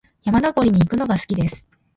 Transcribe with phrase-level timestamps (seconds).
[0.23, 1.69] 山登りに行くのが好きです。